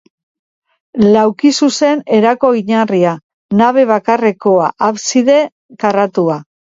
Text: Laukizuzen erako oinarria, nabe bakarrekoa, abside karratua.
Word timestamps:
Laukizuzen 1.15 1.99
erako 2.19 2.49
oinarria, 2.55 3.11
nabe 3.59 3.83
bakarrekoa, 3.91 4.71
abside 4.89 5.37
karratua. 5.85 6.39